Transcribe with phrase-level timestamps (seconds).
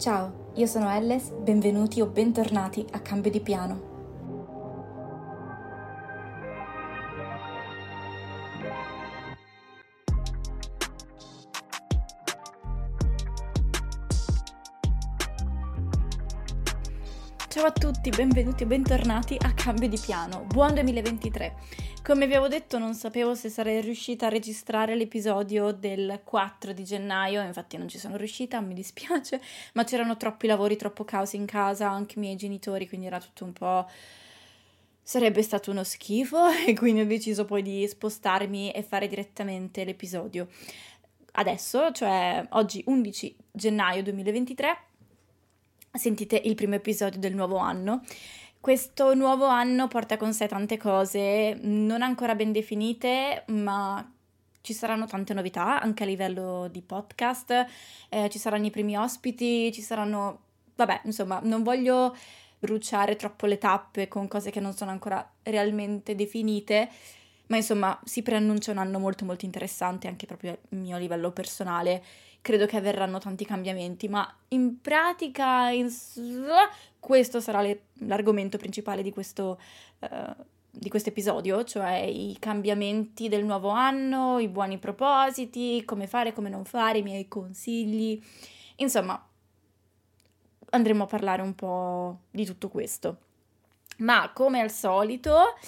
[0.00, 3.88] Ciao, io sono Elles, benvenuti o bentornati a Cambio di Piano.
[17.48, 20.46] Ciao a tutti, benvenuti o bentornati a Cambio di Piano.
[20.46, 21.54] Buon 2023.
[22.10, 26.82] Come vi avevo detto, non sapevo se sarei riuscita a registrare l'episodio del 4 di
[26.82, 29.40] gennaio, infatti non ci sono riuscita, mi dispiace,
[29.74, 33.44] ma c'erano troppi lavori, troppo caos in casa, anche i miei genitori, quindi era tutto
[33.44, 33.88] un po'
[35.00, 40.48] sarebbe stato uno schifo e quindi ho deciso poi di spostarmi e fare direttamente l'episodio.
[41.30, 44.78] Adesso, cioè oggi 11 gennaio 2023,
[45.92, 48.02] sentite il primo episodio del nuovo anno.
[48.60, 54.06] Questo nuovo anno porta con sé tante cose non ancora ben definite, ma
[54.60, 57.66] ci saranno tante novità anche a livello di podcast,
[58.10, 60.40] eh, ci saranno i primi ospiti, ci saranno...
[60.74, 62.14] Vabbè, insomma, non voglio
[62.58, 66.90] bruciare troppo le tappe con cose che non sono ancora realmente definite,
[67.50, 72.02] ma insomma si preannuncia un anno molto molto interessante anche proprio a mio livello personale
[72.42, 75.88] credo che avverranno tanti cambiamenti, ma in pratica in...
[76.98, 77.82] questo sarà le...
[78.06, 79.60] l'argomento principale di questo,
[80.00, 80.44] uh,
[81.04, 86.98] episodio, cioè i cambiamenti del nuovo anno, i buoni propositi, come fare, come non fare,
[86.98, 88.20] i miei consigli.
[88.76, 89.22] Insomma,
[90.70, 93.18] andremo a parlare un po' di tutto questo.
[93.98, 95.58] Ma come al solito,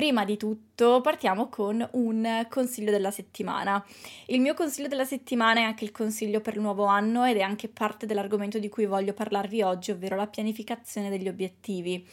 [0.00, 3.84] Prima di tutto partiamo con un consiglio della settimana.
[4.28, 7.42] Il mio consiglio della settimana è anche il consiglio per il nuovo anno ed è
[7.42, 12.08] anche parte dell'argomento di cui voglio parlarvi oggi, ovvero la pianificazione degli obiettivi.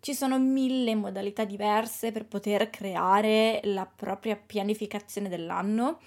[0.00, 5.98] Ci sono mille modalità diverse per poter creare la propria pianificazione dell'anno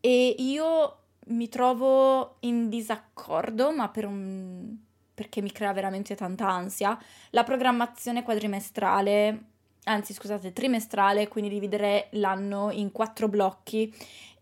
[0.00, 4.76] e io mi trovo in disaccordo, ma per un
[5.14, 6.98] perché mi crea veramente tanta ansia,
[7.30, 9.54] la programmazione quadrimestrale
[9.88, 13.92] anzi scusate, trimestrale, quindi dividere l'anno in quattro blocchi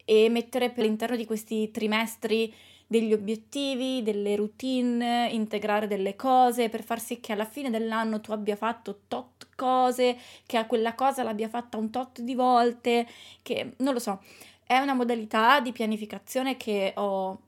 [0.05, 2.53] e mettere per all'interno di questi trimestri
[2.87, 8.33] degli obiettivi, delle routine, integrare delle cose per far sì che alla fine dell'anno tu
[8.33, 10.17] abbia fatto tot cose,
[10.47, 13.07] che a quella cosa l'abbia fatta un tot di volte,
[13.43, 14.21] che non lo so,
[14.65, 17.41] è una modalità di pianificazione che ho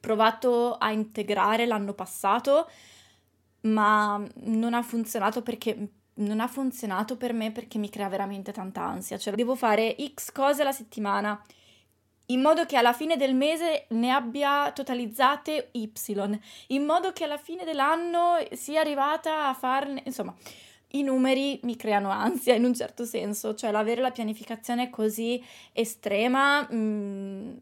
[0.00, 2.68] provato a integrare l'anno passato,
[3.62, 5.88] ma non ha funzionato perché
[6.26, 10.32] non ha funzionato per me perché mi crea veramente tanta ansia, cioè devo fare X
[10.32, 11.42] cose alla settimana
[12.26, 15.90] in modo che alla fine del mese ne abbia totalizzate Y,
[16.68, 20.34] in modo che alla fine dell'anno sia arrivata a farne, insomma,
[20.94, 25.42] i numeri mi creano ansia in un certo senso, cioè l'avere la pianificazione così
[25.72, 27.52] estrema mm,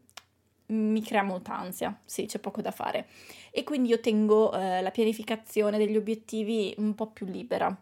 [0.67, 3.07] mi crea molta ansia, sì, c'è poco da fare.
[3.51, 7.75] E quindi io tengo eh, la pianificazione degli obiettivi un po' più libera.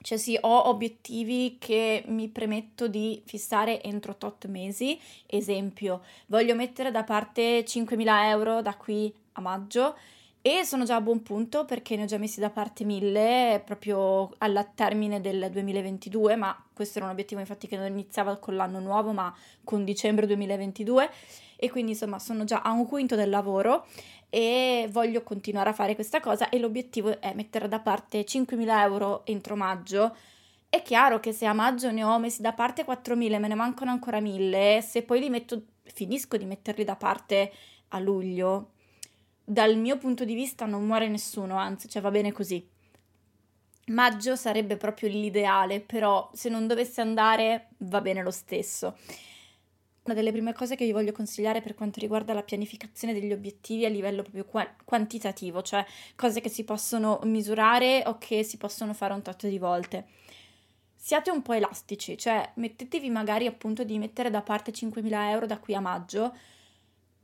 [0.00, 4.98] Cioè sì, ho obiettivi che mi premetto di fissare entro tot mesi.
[5.26, 9.96] Esempio, voglio mettere da parte 5.000 euro da qui a maggio
[10.40, 14.30] e sono già a buon punto perché ne ho già messi da parte mille proprio
[14.38, 18.78] al termine del 2022, ma questo era un obiettivo infatti che non iniziava con l'anno
[18.78, 19.34] nuovo, ma
[19.64, 21.10] con dicembre 2022
[21.60, 23.86] e quindi insomma sono già a un quinto del lavoro
[24.30, 29.24] e voglio continuare a fare questa cosa e l'obiettivo è mettere da parte 5.000 euro
[29.26, 30.14] entro maggio.
[30.68, 33.90] È chiaro che se a maggio ne ho messi da parte 4.000 me ne mancano
[33.90, 37.50] ancora 1.000, se poi li metto, finisco di metterli da parte
[37.88, 38.72] a luglio,
[39.42, 42.66] dal mio punto di vista non muore nessuno, anzi, cioè va bene così.
[43.86, 48.94] Maggio sarebbe proprio l'ideale, però se non dovesse andare va bene lo stesso.
[50.08, 53.84] Una delle prime cose che vi voglio consigliare per quanto riguarda la pianificazione degli obiettivi
[53.84, 55.84] a livello proprio qua- quantitativo, cioè
[56.16, 60.06] cose che si possono misurare o che si possono fare un tot di volte.
[60.96, 65.58] Siate un po' elastici, cioè mettetevi magari appunto di mettere da parte 5.000 euro da
[65.58, 66.34] qui a maggio,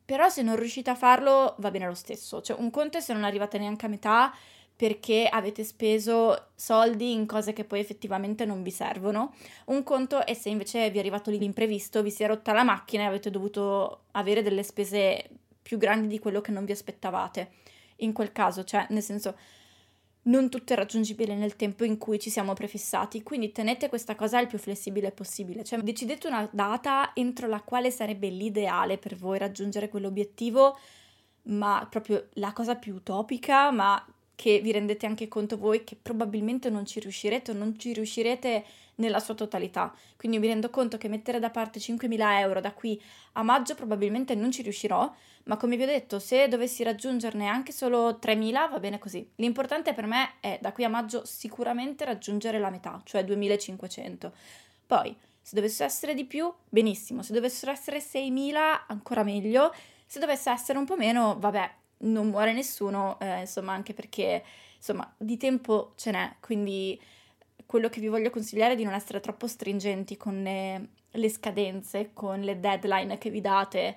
[0.04, 3.14] però se non riuscite a farlo va bene lo stesso, cioè un conto è se
[3.14, 4.34] non arrivate neanche a metà
[4.76, 9.34] perché avete speso soldi in cose che poi effettivamente non vi servono.
[9.66, 12.64] Un conto è se invece vi è arrivato lì l'imprevisto, vi si è rotta la
[12.64, 15.28] macchina e avete dovuto avere delle spese
[15.62, 17.52] più grandi di quello che non vi aspettavate.
[17.98, 19.36] In quel caso, cioè, nel senso,
[20.22, 24.40] non tutto è raggiungibile nel tempo in cui ci siamo prefissati, quindi tenete questa cosa
[24.40, 29.38] il più flessibile possibile, cioè decidete una data entro la quale sarebbe l'ideale per voi
[29.38, 30.78] raggiungere quell'obiettivo,
[31.44, 34.02] ma proprio la cosa più utopica, ma
[34.34, 38.64] che vi rendete anche conto voi che probabilmente non ci riuscirete o non ci riuscirete
[38.96, 39.94] nella sua totalità.
[40.16, 43.00] Quindi mi rendo conto che mettere da parte 5.000 euro da qui
[43.32, 45.12] a maggio probabilmente non ci riuscirò,
[45.44, 49.28] ma come vi ho detto, se dovessi raggiungerne anche solo 3.000 va bene così.
[49.36, 54.30] L'importante per me è da qui a maggio sicuramente raggiungere la metà, cioè 2.500.
[54.86, 59.74] Poi, se dovesse essere di più, benissimo, se dovessero essere 6.000 ancora meglio,
[60.06, 61.70] se dovesse essere un po' meno, vabbè,
[62.04, 64.42] non muore nessuno, eh, insomma, anche perché
[64.76, 67.00] insomma, di tempo ce n'è, quindi
[67.66, 72.10] quello che vi voglio consigliare è di non essere troppo stringenti con le, le scadenze,
[72.12, 73.96] con le deadline che vi date.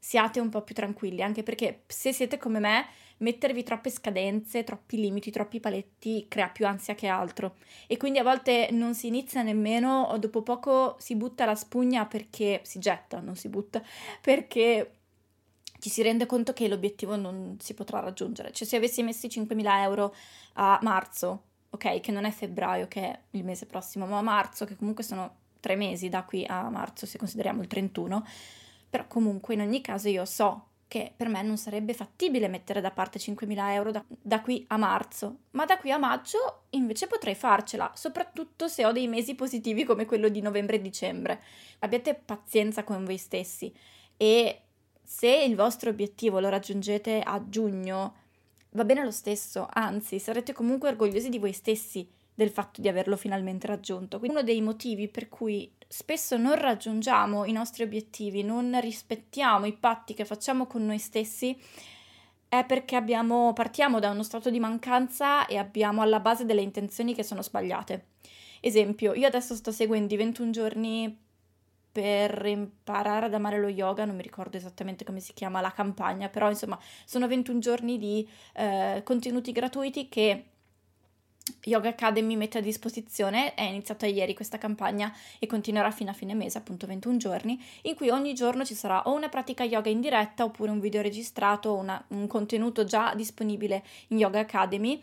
[0.00, 2.86] Siate un po' più tranquilli, anche perché se siete come me,
[3.18, 7.56] mettervi troppe scadenze, troppi limiti, troppi paletti crea più ansia che altro.
[7.86, 12.06] E quindi a volte non si inizia nemmeno, o dopo poco si butta la spugna
[12.06, 13.82] perché si getta, non si butta,
[14.20, 14.97] perché
[15.78, 18.52] ci si rende conto che l'obiettivo non si potrà raggiungere.
[18.52, 20.14] Cioè, se avessi messo 5.000 euro
[20.54, 24.64] a marzo, ok, che non è febbraio, che è il mese prossimo, ma a marzo,
[24.64, 28.26] che comunque sono tre mesi da qui a marzo, se consideriamo il 31,
[28.88, 32.90] però comunque in ogni caso io so che per me non sarebbe fattibile mettere da
[32.90, 37.34] parte 5.000 euro da, da, qui a marzo, ma da qui a maggio invece potrei
[37.34, 41.42] farcela, soprattutto se ho dei mesi positivi come quello di novembre e dicembre.
[41.80, 43.70] Abbiate pazienza con voi stessi
[44.16, 44.62] e
[45.10, 48.14] se il vostro obiettivo lo raggiungete a giugno,
[48.72, 53.16] va bene lo stesso, anzi sarete comunque orgogliosi di voi stessi del fatto di averlo
[53.16, 54.18] finalmente raggiunto.
[54.18, 59.72] Quindi uno dei motivi per cui spesso non raggiungiamo i nostri obiettivi, non rispettiamo i
[59.72, 61.58] patti che facciamo con noi stessi,
[62.46, 67.14] è perché abbiamo, partiamo da uno stato di mancanza e abbiamo alla base delle intenzioni
[67.14, 68.08] che sono sbagliate.
[68.60, 71.26] Esempio, io adesso sto seguendo i 21 giorni
[71.98, 76.28] per imparare ad amare lo yoga, non mi ricordo esattamente come si chiama la campagna,
[76.28, 80.44] però insomma sono 21 giorni di eh, contenuti gratuiti che
[81.64, 86.34] Yoga Academy mette a disposizione, è iniziata ieri questa campagna e continuerà fino a fine
[86.34, 90.00] mese, appunto 21 giorni, in cui ogni giorno ci sarà o una pratica yoga in
[90.00, 95.02] diretta oppure un video registrato, una, un contenuto già disponibile in Yoga Academy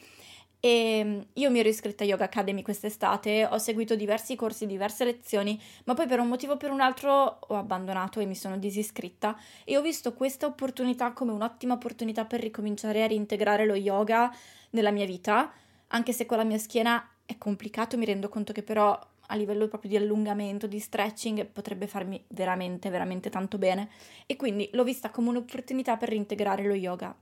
[0.65, 5.05] e ehm, io mi ero iscritta a Yoga Academy quest'estate, ho seguito diversi corsi, diverse
[5.05, 8.57] lezioni, ma poi per un motivo o per un altro ho abbandonato e mi sono
[8.57, 14.36] disiscritta e ho visto questa opportunità come un'ottima opportunità per ricominciare a reintegrare lo yoga
[14.72, 15.53] nella mia vita,
[15.89, 19.67] anche se con la mia schiena è complicato, mi rendo conto che però a livello
[19.67, 23.89] proprio di allungamento, di stretching, potrebbe farmi veramente, veramente tanto bene.
[24.25, 27.15] E quindi l'ho vista come un'opportunità per reintegrare lo yoga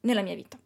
[0.00, 0.58] nella mia vita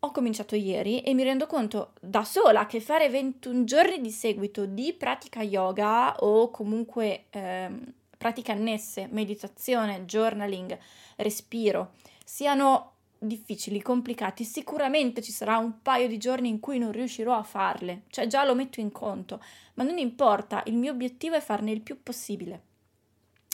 [0.00, 4.64] ho cominciato ieri e mi rendo conto da sola che fare 21 giorni di seguito
[4.64, 10.78] di pratica yoga o comunque ehm, pratiche annesse, meditazione, journaling,
[11.16, 11.92] respiro,
[12.24, 17.42] siano difficili, complicati, sicuramente ci sarà un paio di giorni in cui non riuscirò a
[17.42, 19.42] farle, cioè già lo metto in conto,
[19.74, 22.62] ma non importa, il mio obiettivo è farne il più possibile,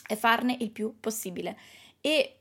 [0.06, 1.58] è farne il più possibile.
[2.00, 2.38] E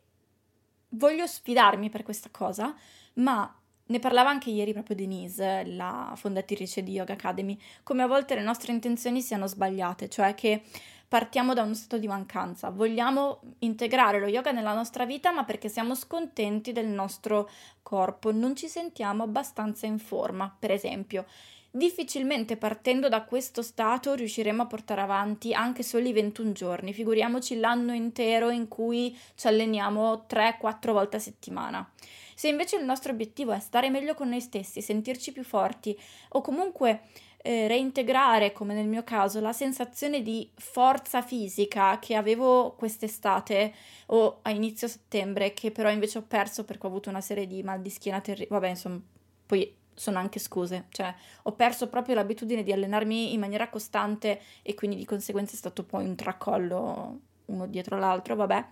[0.90, 2.76] voglio sfidarmi per questa cosa,
[3.16, 8.36] ma ne parlava anche ieri proprio Denise, la fondatrice di Yoga Academy, come a volte
[8.36, 10.64] le nostre intenzioni siano sbagliate, cioè che
[11.08, 12.70] partiamo da uno stato di mancanza.
[12.70, 17.50] Vogliamo integrare lo yoga nella nostra vita, ma perché siamo scontenti del nostro
[17.84, 21.26] corpo, non ci sentiamo abbastanza in forma, per esempio.
[21.70, 27.94] Difficilmente partendo da questo stato riusciremo a portare avanti anche soli 21 giorni, figuriamoci l'anno
[27.94, 31.90] intero in cui ci alleniamo 3-4 volte a settimana.
[32.36, 35.98] Se invece il nostro obiettivo è stare meglio con noi stessi, sentirci più forti
[36.30, 37.04] o comunque
[37.38, 43.74] eh, reintegrare, come nel mio caso, la sensazione di forza fisica che avevo quest'estate
[44.08, 47.64] o a inizio settembre, che però invece ho perso perché ho avuto una serie di
[47.64, 48.50] mal di schiena terribili.
[48.50, 49.00] Vabbè, insomma,
[49.46, 51.14] poi sono anche scuse, cioè
[51.44, 55.84] ho perso proprio l'abitudine di allenarmi in maniera costante e quindi di conseguenza è stato
[55.84, 58.66] poi un tracollo uno dietro l'altro, vabbè.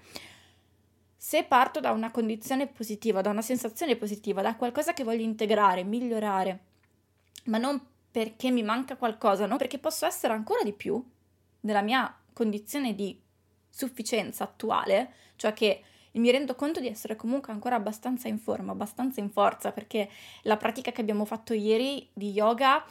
[1.25, 5.85] Se parto da una condizione positiva, da una sensazione positiva, da qualcosa che voglio integrare,
[5.85, 6.59] migliorare,
[7.45, 9.55] ma non perché mi manca qualcosa, no?
[9.55, 11.01] Perché posso essere ancora di più
[11.61, 13.17] nella mia condizione di
[13.69, 19.21] sufficienza attuale, cioè che mi rendo conto di essere comunque ancora abbastanza in forma, abbastanza
[19.21, 20.09] in forza, perché
[20.41, 22.83] la pratica che abbiamo fatto ieri di yoga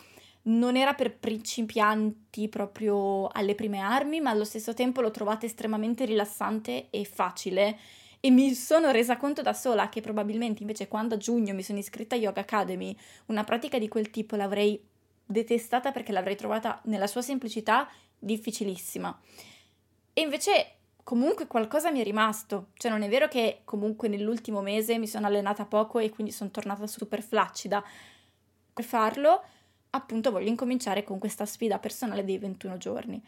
[0.45, 6.07] non era per principianti proprio alle prime armi, ma allo stesso tempo l'ho trovata estremamente
[6.07, 7.79] rilassante e facile.
[8.25, 11.81] E mi sono resa conto da sola che probabilmente invece quando a giugno mi sono
[11.81, 14.81] iscritta a Yoga Academy, una pratica di quel tipo l'avrei
[15.27, 19.21] detestata perché l'avrei trovata nella sua semplicità difficilissima.
[20.13, 24.99] E invece comunque qualcosa mi è rimasto, cioè non è vero che comunque nell'ultimo mese
[24.99, 27.83] mi sono allenata poco e quindi sono tornata super flaccida.
[28.73, 29.43] Per farlo,
[29.91, 33.21] appunto, voglio incominciare con questa sfida personale dei 21 giorni.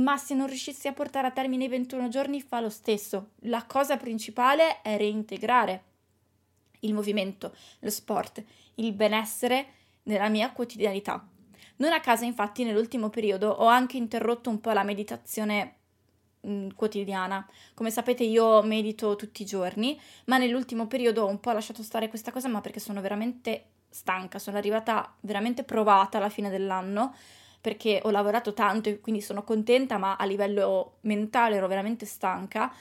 [0.00, 3.30] Ma se non riuscissi a portare a termine i 21 giorni fa lo stesso.
[3.42, 5.84] La cosa principale è reintegrare
[6.80, 8.42] il movimento, lo sport,
[8.76, 9.66] il benessere
[10.04, 11.26] nella mia quotidianità.
[11.76, 15.76] Non a caso, infatti, nell'ultimo periodo ho anche interrotto un po' la meditazione
[16.46, 17.46] mm, quotidiana.
[17.74, 22.08] Come sapete, io medito tutti i giorni, ma nell'ultimo periodo ho un po' lasciato stare
[22.08, 27.14] questa cosa, ma perché sono veramente stanca, sono arrivata veramente provata alla fine dell'anno
[27.60, 32.72] perché ho lavorato tanto e quindi sono contenta, ma a livello mentale ero veramente stanca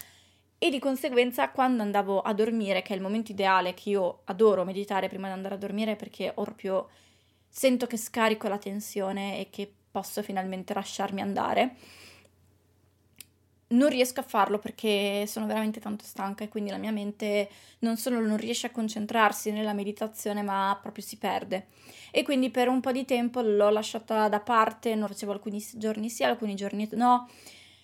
[0.58, 4.66] e di conseguenza quando andavo a dormire, che è il momento ideale che io adoro
[4.66, 6.90] meditare prima di andare a dormire perché proprio
[7.48, 11.76] sento che scarico la tensione e che posso finalmente lasciarmi andare.
[13.72, 17.50] Non riesco a farlo perché sono veramente tanto stanca e quindi la mia mente
[17.80, 21.68] non solo non riesce a concentrarsi nella meditazione, ma proprio si perde.
[22.10, 26.10] E quindi per un po' di tempo l'ho lasciata da parte, non facevo alcuni giorni
[26.10, 27.30] sì, alcuni giorni no,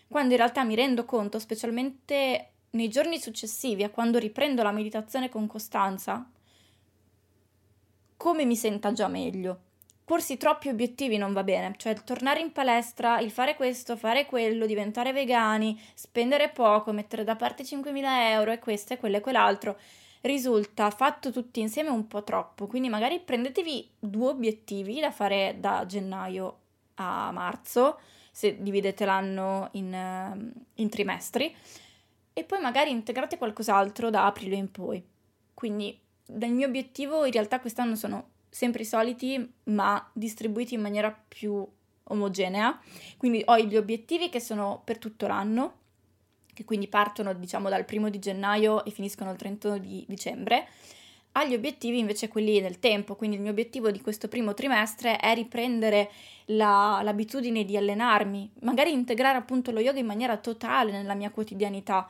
[0.07, 5.29] quando in realtà mi rendo conto, specialmente nei giorni successivi a quando riprendo la meditazione
[5.29, 6.27] con costanza,
[8.17, 9.64] come mi senta già meglio.
[10.05, 14.27] Porsi troppi obiettivi non va bene, cioè il tornare in palestra, il fare questo, fare
[14.27, 19.21] quello, diventare vegani, spendere poco, mettere da parte 5.000 euro e questo e quello e
[19.21, 19.79] quell'altro,
[20.21, 22.67] risulta fatto tutti insieme un po' troppo.
[22.67, 26.57] Quindi magari prendetevi due obiettivi da fare da gennaio
[26.95, 27.99] a marzo,
[28.31, 31.55] se dividete l'anno in, ehm, in trimestri,
[32.31, 35.03] e poi magari integrate qualcos'altro da aprile in poi.
[35.51, 41.13] Quindi dal mio obiettivo in realtà quest'anno sono sempre i soliti, ma distribuiti in maniera
[41.27, 41.67] più
[42.03, 42.79] omogenea.
[43.17, 45.73] Quindi ho gli obiettivi che sono per tutto l'anno,
[46.53, 50.69] che quindi partono diciamo dal primo di gennaio e finiscono il 31 di dicembre.
[51.33, 55.33] Agli obiettivi invece quelli nel tempo, quindi il mio obiettivo di questo primo trimestre è
[55.33, 56.09] riprendere
[56.45, 62.09] la, l'abitudine di allenarmi, magari integrare appunto lo yoga in maniera totale nella mia quotidianità.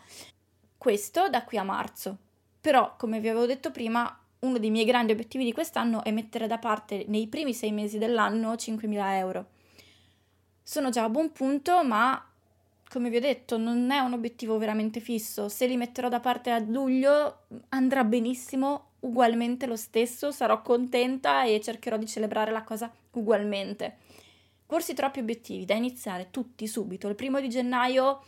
[0.78, 2.18] Questo da qui a marzo.
[2.62, 6.48] Però, come vi avevo detto prima, uno dei miei grandi obiettivi di quest'anno è mettere
[6.48, 9.46] da parte nei primi sei mesi dell'anno 5.000 euro.
[10.62, 12.24] Sono già a buon punto, ma
[12.90, 15.50] come vi ho detto, non è un obiettivo veramente fisso.
[15.50, 21.60] Se li metterò da parte a luglio andrà benissimo, ugualmente lo stesso, sarò contenta e
[21.62, 23.98] cercherò di celebrare la cosa ugualmente.
[24.66, 27.08] Porsi troppi obiettivi da iniziare tutti subito.
[27.08, 28.24] Il primo di gennaio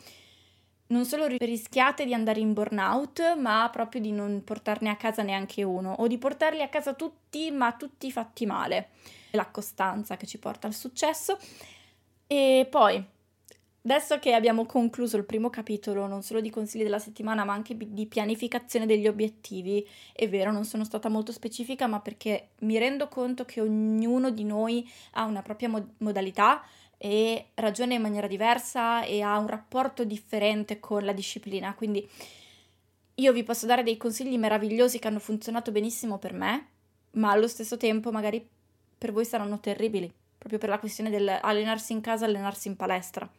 [0.88, 5.64] non solo rischiate di andare in burnout, ma proprio di non portarne a casa neanche
[5.64, 8.90] uno, o di portarli a casa tutti, ma tutti fatti male.
[9.32, 11.38] La costanza che ci porta al successo.
[12.26, 13.04] E poi,
[13.84, 17.76] adesso che abbiamo concluso il primo capitolo, non solo di consigli della settimana, ma anche
[17.78, 23.10] di pianificazione degli obiettivi, è vero, non sono stata molto specifica, ma perché mi rendo
[23.10, 26.64] conto che ognuno di noi ha una propria mod- modalità
[26.98, 31.74] e ragiona in maniera diversa e ha un rapporto differente con la disciplina.
[31.76, 32.08] Quindi
[33.16, 36.68] io vi posso dare dei consigli meravigliosi che hanno funzionato benissimo per me,
[37.12, 38.46] ma allo stesso tempo magari
[38.98, 43.30] per voi saranno terribili, proprio per la questione del allenarsi in casa, allenarsi in palestra.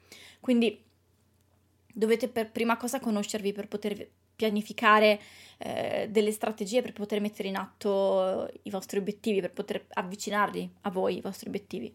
[0.41, 0.83] Quindi
[1.93, 5.21] dovete per prima cosa conoscervi per poter pianificare
[5.59, 10.91] eh, delle strategie per poter mettere in atto i vostri obiettivi, per poter avvicinarli a
[10.91, 11.93] voi, i vostri obiettivi.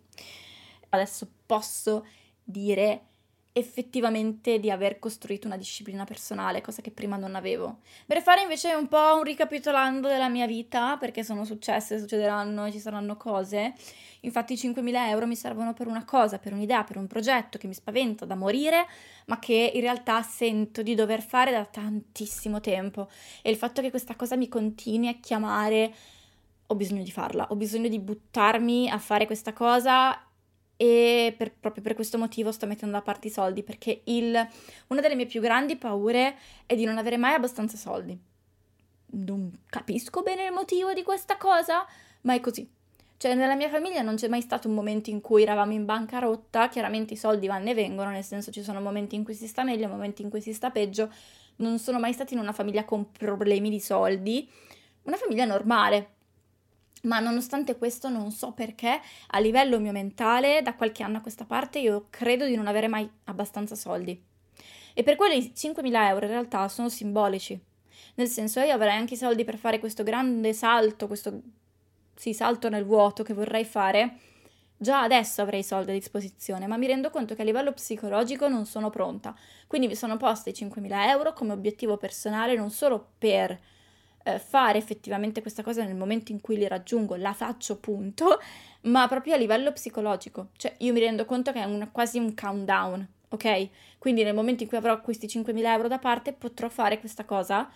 [0.93, 2.05] Adesso posso
[2.43, 3.07] dire
[3.55, 7.79] effettivamente di aver costruito una disciplina personale, cosa che prima non avevo.
[8.05, 12.79] Per fare invece un po' un ricapitolando della mia vita, perché sono successe, succederanno, ci
[12.79, 13.73] saranno cose.
[14.21, 17.73] Infatti 5.000 euro mi servono per una cosa, per un'idea, per un progetto che mi
[17.73, 18.87] spaventa da morire,
[19.25, 23.09] ma che in realtà sento di dover fare da tantissimo tempo.
[23.41, 25.93] E il fatto che questa cosa mi continui a chiamare,
[26.67, 30.22] ho bisogno di farla, ho bisogno di buttarmi a fare questa cosa
[30.75, 34.47] e per, proprio per questo motivo sto mettendo da parte i soldi perché il,
[34.87, 38.17] una delle mie più grandi paure è di non avere mai abbastanza soldi.
[39.15, 41.85] Non capisco bene il motivo di questa cosa,
[42.21, 42.67] ma è così.
[43.23, 46.67] Cioè, nella mia famiglia non c'è mai stato un momento in cui eravamo in bancarotta,
[46.67, 49.63] chiaramente i soldi vanno e vengono, nel senso ci sono momenti in cui si sta
[49.63, 51.09] meglio, momenti in cui si sta peggio.
[51.57, 54.49] Non sono mai stati in una famiglia con problemi di soldi,
[55.03, 56.12] una famiglia normale,
[57.03, 61.45] ma nonostante questo non so perché a livello mio mentale da qualche anno a questa
[61.45, 64.21] parte io credo di non avere mai abbastanza soldi.
[64.93, 67.59] E per quelli 5.000 euro in realtà sono simbolici.
[68.15, 71.41] Nel senso io avrei anche i soldi per fare questo grande salto, questo
[72.15, 74.19] sì, salto nel vuoto che vorrei fare.
[74.77, 78.47] Già adesso avrei i soldi a disposizione, ma mi rendo conto che a livello psicologico
[78.47, 79.35] non sono pronta.
[79.65, 83.59] Quindi mi sono posta i 5.000 euro come obiettivo personale non solo per
[84.23, 88.39] eh, fare effettivamente questa cosa nel momento in cui li raggiungo, la faccio punto,
[88.83, 90.49] ma proprio a livello psicologico.
[90.57, 93.69] Cioè io mi rendo conto che è un, quasi un countdown, ok?
[93.97, 97.69] Quindi nel momento in cui avrò questi 5.000 euro da parte potrò fare questa cosa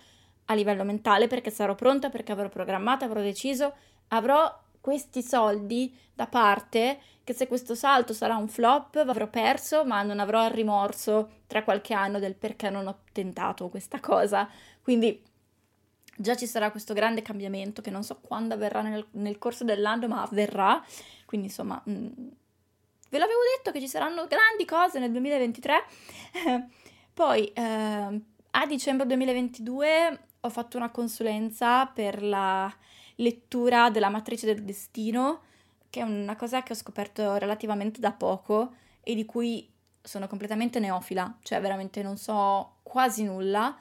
[0.50, 3.74] a livello mentale perché sarò pronta, perché avrò programmato, avrò deciso,
[4.10, 10.01] avrò questi soldi da parte che se questo salto sarà un flop avrò perso ma
[10.01, 14.50] non avrò il rimorso tra qualche anno del perché non ho tentato questa cosa.
[14.82, 15.22] Quindi
[16.17, 20.07] già ci sarà questo grande cambiamento che non so quando avverrà nel, nel corso dell'anno,
[20.07, 20.83] ma avverrà.
[21.25, 22.27] Quindi insomma, mh, mm,
[23.09, 25.83] ve l'avevo detto che ci saranno grandi cose nel 2023.
[27.13, 28.21] Poi eh,
[28.51, 32.71] a dicembre 2022 ho fatto una consulenza per la
[33.15, 35.41] lettura della matrice del destino,
[35.89, 39.69] che è una cosa che ho scoperto relativamente da poco e di cui
[40.01, 43.75] sono completamente neofila, cioè veramente non so quasi nulla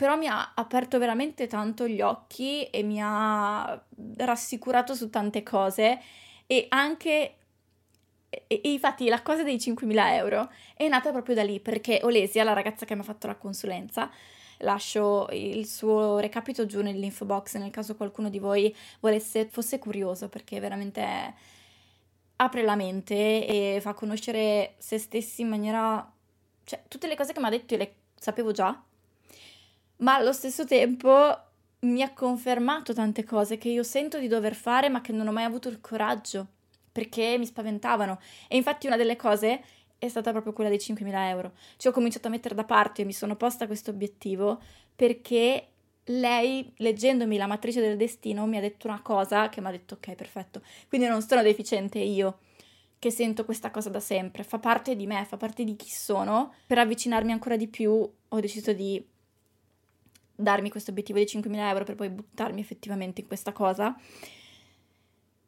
[0.00, 3.78] però mi ha aperto veramente tanto gli occhi e mi ha
[4.16, 6.00] rassicurato su tante cose
[6.46, 7.34] e anche
[8.30, 12.44] e, e infatti la cosa dei 5.000 euro è nata proprio da lì perché Olesia,
[12.44, 14.10] la ragazza che mi ha fatto la consulenza,
[14.60, 20.30] lascio il suo recapito giù nell'info box nel caso qualcuno di voi volesse, fosse curioso
[20.30, 21.34] perché veramente
[22.36, 26.10] apre la mente e fa conoscere se stessi in maniera...
[26.64, 28.82] cioè tutte le cose che mi ha detto io le sapevo già
[30.00, 31.36] ma allo stesso tempo
[31.80, 35.32] mi ha confermato tante cose che io sento di dover fare ma che non ho
[35.32, 36.46] mai avuto il coraggio
[36.92, 38.20] perché mi spaventavano.
[38.48, 39.62] E infatti una delle cose
[39.98, 41.52] è stata proprio quella dei 5.000 euro.
[41.76, 44.60] Ci ho cominciato a mettere da parte e mi sono posta questo obiettivo
[44.94, 45.68] perché
[46.04, 49.94] lei, leggendomi la matrice del destino, mi ha detto una cosa che mi ha detto
[49.94, 50.62] ok, perfetto.
[50.88, 52.38] Quindi non sono deficiente io
[52.98, 56.54] che sento questa cosa da sempre, fa parte di me, fa parte di chi sono.
[56.66, 57.92] Per avvicinarmi ancora di più
[58.28, 59.02] ho deciso di
[60.40, 63.96] darmi questo obiettivo di 5.000 euro per poi buttarmi effettivamente in questa cosa.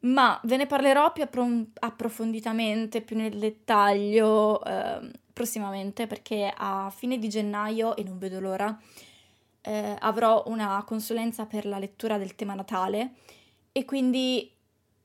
[0.01, 7.17] Ma ve ne parlerò più appro- approfonditamente, più nel dettaglio eh, prossimamente perché a fine
[7.17, 8.77] di gennaio, e non vedo l'ora,
[9.61, 13.13] eh, avrò una consulenza per la lettura del tema natale
[13.71, 14.51] e quindi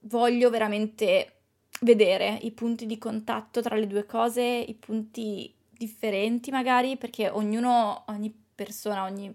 [0.00, 1.34] voglio veramente
[1.82, 8.04] vedere i punti di contatto tra le due cose, i punti differenti magari, perché ognuno,
[8.08, 9.32] ogni persona, ogni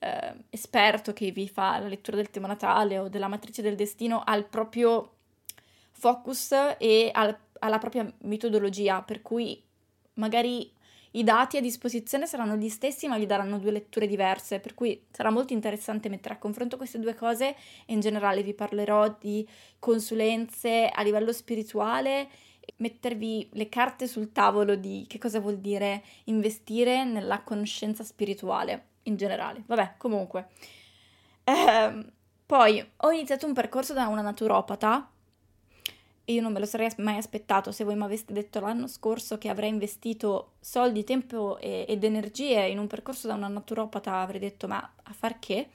[0.00, 4.20] eh, esperto che vi fa la lettura del tema natale o della matrice del destino
[4.20, 5.16] ha il proprio
[5.90, 9.62] focus e al, alla propria metodologia, per cui
[10.14, 10.72] magari
[11.12, 15.06] i dati a disposizione saranno gli stessi, ma gli daranno due letture diverse, per cui
[15.10, 17.48] sarà molto interessante mettere a confronto queste due cose
[17.84, 19.46] e in generale vi parlerò di
[19.78, 22.28] consulenze a livello spirituale,
[22.76, 29.16] mettervi le carte sul tavolo di che cosa vuol dire investire nella conoscenza spirituale in
[29.16, 29.62] generale.
[29.66, 30.48] Vabbè, comunque.
[31.44, 32.04] Eh,
[32.46, 35.08] poi ho iniziato un percorso da una naturopata
[36.24, 39.38] e io non me lo sarei mai aspettato se voi mi aveste detto l'anno scorso
[39.38, 44.40] che avrei investito soldi, tempo e, ed energie in un percorso da una naturopata avrei
[44.40, 45.70] detto ma a far che?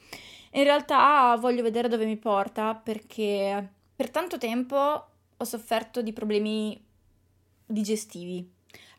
[0.52, 6.82] In realtà voglio vedere dove mi porta perché per tanto tempo ho sofferto di problemi
[7.66, 8.50] digestivi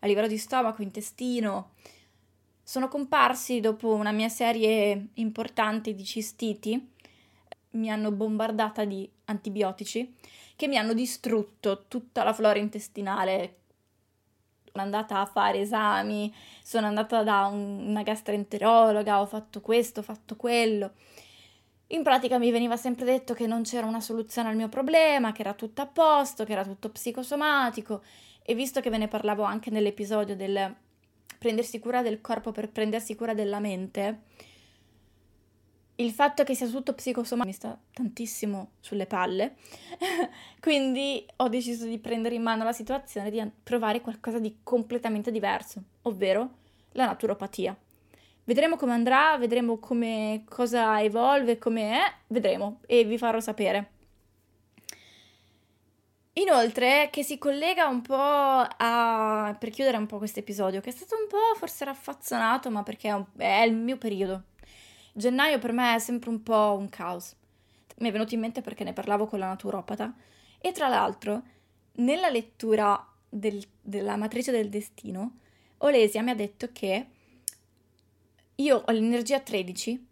[0.01, 1.70] a livello di stomaco, intestino,
[2.68, 6.90] sono comparsi dopo una mia serie importante di cistiti,
[7.70, 10.12] mi hanno bombardata di antibiotici
[10.57, 13.59] che mi hanno distrutto tutta la flora intestinale.
[14.64, 20.02] Sono andata a fare esami, sono andata da un, una gastroenterologa, ho fatto questo, ho
[20.02, 20.94] fatto quello.
[21.88, 25.42] In pratica mi veniva sempre detto che non c'era una soluzione al mio problema, che
[25.42, 28.02] era tutto a posto, che era tutto psicosomatico
[28.42, 30.74] e visto che ve ne parlavo anche nell'episodio del
[31.38, 34.20] prendersi cura del corpo per prendersi cura della mente,
[35.96, 39.55] il fatto che sia tutto psicosomatico mi sta tantissimo sulle palle,
[40.61, 45.31] quindi ho deciso di prendere in mano la situazione e di provare qualcosa di completamente
[45.31, 46.51] diverso, ovvero
[46.92, 47.77] la naturopatia.
[48.44, 53.94] Vedremo come andrà, vedremo come cosa evolve, come è, vedremo e vi farò sapere.
[56.38, 59.57] Inoltre, che si collega un po' a...
[59.59, 63.27] per chiudere un po' questo episodio, che è stato un po' forse raffazzonato, ma perché
[63.38, 64.42] è, il mio periodo.
[65.14, 67.35] Gennaio per me è sempre un po' un caos.
[67.99, 70.14] Mi è venuto in mente perché ne parlavo con la naturopata.
[70.59, 71.42] E tra l'altro,
[71.92, 73.66] nella lettura del...
[73.81, 75.38] della matrice del destino,
[75.79, 77.07] Olesia mi ha detto che
[78.57, 80.07] io ho l'energia 13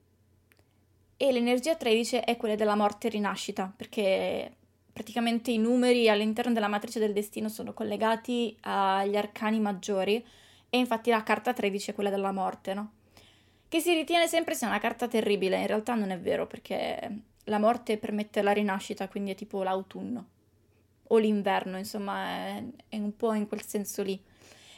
[1.19, 4.57] e l'energia 13 è quella della morte e rinascita, perché
[4.95, 10.25] praticamente i numeri all'interno della matrice del destino sono collegati agli arcani maggiori
[10.71, 12.93] e infatti la carta 13 è quella della morte, no?
[13.69, 17.59] Che si ritiene sempre sia una carta terribile, in realtà non è vero perché la
[17.59, 20.29] morte permette la rinascita, quindi è tipo l'autunno
[21.09, 24.19] o l'inverno, insomma è, è un po' in quel senso lì.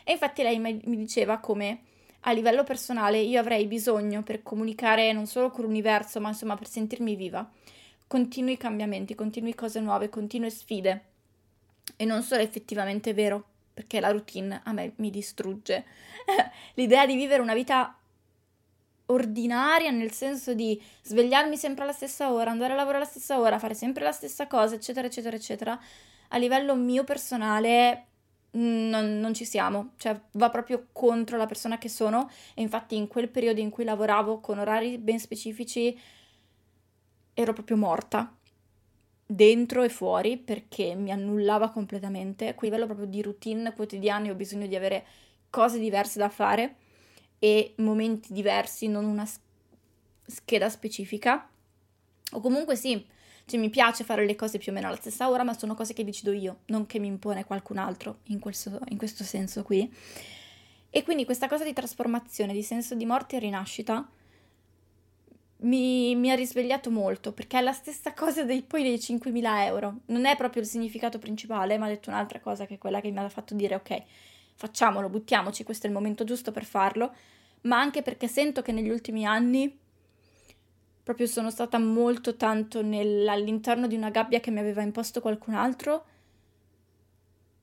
[0.03, 1.81] E infatti lei mi diceva come
[2.21, 6.69] a livello personale io avrei bisogno per comunicare non solo con l'universo, ma insomma per
[6.69, 7.49] sentirmi viva,
[8.07, 11.05] continui cambiamenti, continui cose nuove, continue sfide.
[11.97, 15.85] E non solo effettivamente vero, perché la routine a me mi distrugge.
[16.75, 17.97] L'idea di vivere una vita
[19.07, 23.59] ordinaria nel senso di svegliarmi sempre alla stessa ora, andare a lavorare alla stessa ora,
[23.59, 25.81] fare sempre la stessa cosa, eccetera, eccetera, eccetera,
[26.29, 28.07] a livello mio personale
[28.53, 33.07] non, non, ci siamo, cioè va proprio contro la persona che sono e infatti in
[33.07, 35.97] quel periodo in cui lavoravo con orari ben specifici
[37.39, 38.35] ero proprio morta
[39.27, 44.67] dentro e fuori perché mi annullava completamente, a livello proprio di routine quotidiana ho bisogno
[44.67, 45.05] di avere
[45.51, 46.77] cose diverse da fare
[47.39, 49.29] e momenti diversi, non una
[50.27, 51.47] scheda specifica.
[52.33, 53.05] O comunque sì,
[53.45, 55.93] cioè, mi piace fare le cose più o meno alla stessa ora, ma sono cose
[55.93, 59.93] che decido io, non che mi impone qualcun altro in questo, in questo senso qui.
[60.89, 64.09] E quindi questa cosa di trasformazione, di senso di morte e rinascita,
[65.59, 70.01] mi, mi, ha risvegliato molto perché è la stessa cosa dei, poi dei 5.000 euro.
[70.07, 73.11] Non è proprio il significato principale, ma ha detto un'altra cosa che è quella che
[73.11, 74.03] mi ha fatto dire ok,
[74.55, 77.15] facciamolo, buttiamoci, questo è il momento giusto per farlo,
[77.63, 79.79] ma anche perché sento che negli ultimi anni
[81.03, 85.55] proprio sono stata molto tanto nel, all'interno di una gabbia che mi aveva imposto qualcun
[85.55, 86.05] altro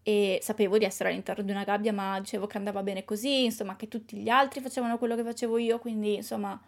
[0.02, 3.76] e sapevo di essere all'interno di una gabbia, ma dicevo che andava bene così, insomma,
[3.76, 6.60] che tutti gli altri facevano quello che facevo io, quindi insomma,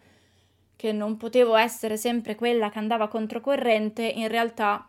[0.76, 4.88] che non potevo essere sempre quella che andava controcorrente, in realtà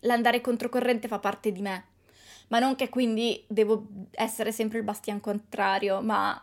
[0.00, 1.84] l'andare controcorrente fa parte di me,
[2.48, 6.40] ma non che quindi devo essere sempre il bastian contrario, ma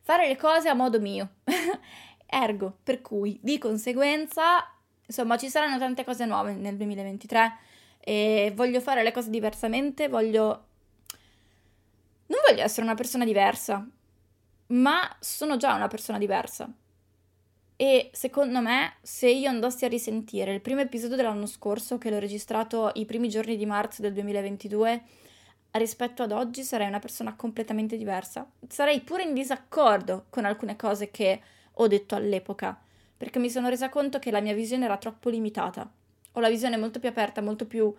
[0.00, 1.36] fare le cose a modo mio.
[2.26, 4.68] Ergo, per cui di conseguenza,
[5.06, 7.56] insomma, ci saranno tante cose nuove nel 2023
[8.00, 10.66] e voglio fare le cose diversamente, voglio...
[12.26, 13.84] Non voglio essere una persona diversa,
[14.68, 16.72] ma sono già una persona diversa.
[17.80, 22.18] E secondo me, se io andassi a risentire il primo episodio dell'anno scorso, che l'ho
[22.18, 25.02] registrato i primi giorni di marzo del 2022,
[25.70, 28.46] rispetto ad oggi sarei una persona completamente diversa.
[28.68, 31.40] Sarei pure in disaccordo con alcune cose che
[31.72, 32.78] ho detto all'epoca,
[33.16, 35.90] perché mi sono resa conto che la mia visione era troppo limitata.
[36.32, 37.90] Ho la visione molto più aperta, molto più...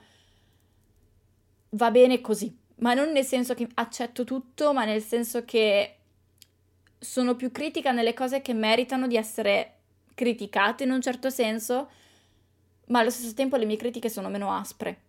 [1.69, 6.00] va bene così, ma non nel senso che accetto tutto, ma nel senso che
[7.01, 9.77] sono più critica nelle cose che meritano di essere
[10.13, 11.89] criticate in un certo senso,
[12.87, 15.01] ma allo stesso tempo le mie critiche sono meno aspre.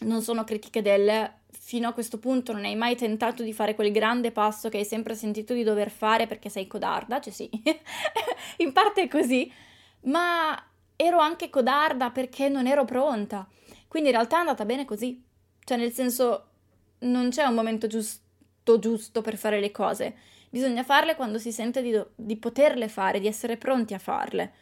[0.00, 3.92] Non sono critiche del fino a questo punto non hai mai tentato di fare quel
[3.92, 7.50] grande passo che hai sempre sentito di dover fare perché sei codarda, cioè sì,
[8.58, 9.52] in parte è così,
[10.04, 10.60] ma
[10.96, 13.46] ero anche codarda perché non ero pronta.
[13.86, 15.22] Quindi in realtà è andata bene così,
[15.64, 16.46] cioè nel senso
[17.00, 20.16] non c'è un momento giusto giusto per fare le cose,
[20.50, 24.52] bisogna farle quando si sente di, do- di poterle fare, di essere pronti a farle.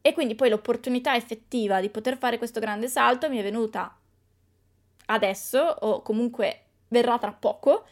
[0.00, 3.94] E quindi poi l'opportunità effettiva di poter fare questo grande salto mi è venuta
[5.06, 7.84] adesso o comunque verrà tra poco,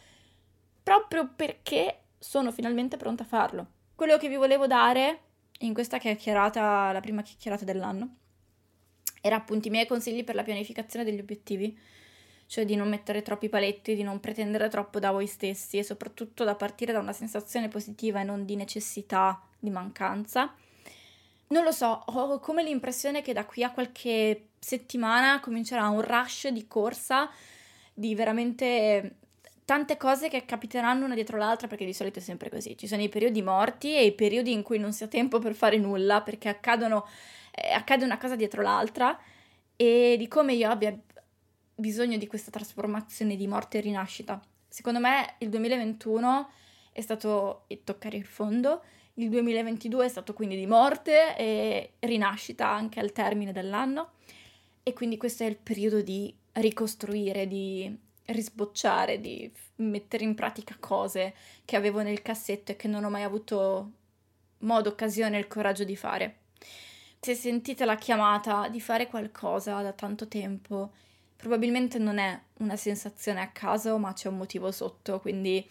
[0.81, 3.67] proprio perché sono finalmente pronta a farlo.
[3.93, 5.19] Quello che vi volevo dare
[5.59, 8.15] in questa chiacchierata, la prima chiacchierata dell'anno,
[9.21, 11.77] era appunto i miei consigli per la pianificazione degli obiettivi,
[12.47, 16.43] cioè di non mettere troppi paletti, di non pretendere troppo da voi stessi e soprattutto
[16.43, 20.53] da partire da una sensazione positiva e non di necessità, di mancanza.
[21.49, 26.47] Non lo so, ho come l'impressione che da qui a qualche settimana comincerà un rush
[26.47, 27.29] di corsa,
[27.93, 29.15] di veramente
[29.65, 32.77] tante cose che capiteranno una dietro l'altra perché di solito è sempre così.
[32.77, 35.53] Ci sono i periodi morti e i periodi in cui non si ha tempo per
[35.53, 37.05] fare nulla perché accadono,
[37.51, 39.17] eh, accade una cosa dietro l'altra
[39.75, 40.97] e di come io abbia
[41.77, 44.41] bisogno di questa trasformazione di morte e rinascita.
[44.67, 46.49] Secondo me il 2021
[46.91, 48.83] è stato toccare il fondo,
[49.15, 54.13] il 2022 è stato quindi di morte e rinascita anche al termine dell'anno
[54.81, 61.35] e quindi questo è il periodo di ricostruire, di risbocciare, di mettere in pratica cose
[61.63, 63.91] che avevo nel cassetto e che non ho mai avuto
[64.59, 66.37] modo, occasione e il coraggio di fare.
[67.19, 70.91] Se sentite la chiamata di fare qualcosa da tanto tempo,
[71.37, 75.65] probabilmente non è una sensazione a caso, ma c'è un motivo sotto, quindi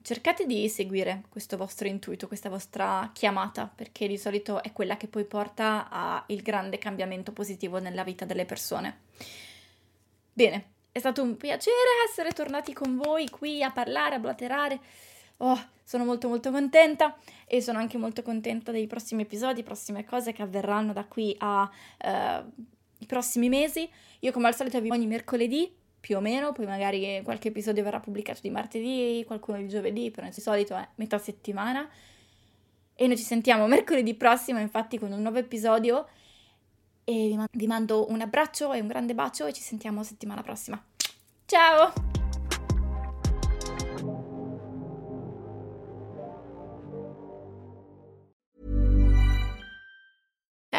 [0.00, 5.08] cercate di seguire questo vostro intuito, questa vostra chiamata, perché di solito è quella che
[5.08, 9.00] poi porta al grande cambiamento positivo nella vita delle persone.
[10.32, 11.76] Bene, è stato un piacere
[12.08, 14.80] essere tornati con voi qui a parlare, a blaterare.
[15.38, 20.32] Oh, sono molto molto contenta e sono anche molto contenta dei prossimi episodi, prossime cose
[20.32, 21.68] che avverranno da qui ai
[23.02, 23.88] uh, prossimi mesi.
[24.20, 28.00] Io come al solito vi ogni mercoledì più o meno, poi magari qualche episodio verrà
[28.00, 31.88] pubblicato di martedì, qualcuno di giovedì, però di solito è metà settimana.
[32.94, 36.06] E noi ci sentiamo mercoledì prossimo, infatti, con un nuovo episodio
[37.04, 40.82] e vi mando un abbraccio e un grande bacio e ci sentiamo settimana prossima.
[41.46, 42.21] Ciao!